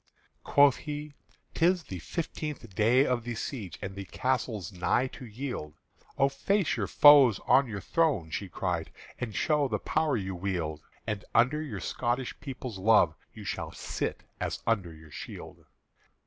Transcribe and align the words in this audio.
Quoth 0.43 0.77
he, 0.77 1.13
"'Tis 1.53 1.83
the 1.83 1.99
fifteenth 1.99 2.73
day 2.73 3.05
of 3.05 3.23
the 3.23 3.35
siege, 3.35 3.77
And 3.83 3.93
the 3.93 4.05
castle's 4.05 4.71
nigh 4.71 5.05
to 5.09 5.27
yield." 5.27 5.75
"O 6.17 6.27
face 6.27 6.75
your 6.75 6.87
foes 6.87 7.39
on 7.45 7.67
your 7.67 7.81
throne," 7.81 8.31
she 8.31 8.49
cried, 8.49 8.89
"And 9.19 9.35
show 9.35 9.67
the 9.67 9.77
power 9.77 10.17
you 10.17 10.33
wield; 10.33 10.81
And 11.05 11.23
under 11.35 11.61
your 11.61 11.81
Scotish 11.81 12.33
people's 12.39 12.79
love 12.79 13.13
You 13.31 13.43
shall 13.43 13.73
sit 13.73 14.23
as 14.39 14.63
under 14.65 14.91
your 14.91 15.11
shield." 15.11 15.65